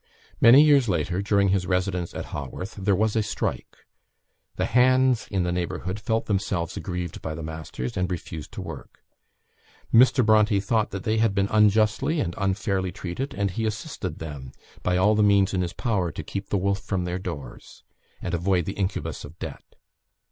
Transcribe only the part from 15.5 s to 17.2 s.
in his power to "keep the wolf from their